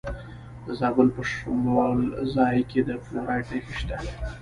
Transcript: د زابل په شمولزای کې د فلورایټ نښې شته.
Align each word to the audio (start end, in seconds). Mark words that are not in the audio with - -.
د 0.65 0.67
زابل 0.79 1.07
په 1.15 1.21
شمولزای 1.31 2.59
کې 2.69 2.79
د 2.87 2.89
فلورایټ 3.03 3.47
نښې 3.53 3.73
شته. 3.79 3.97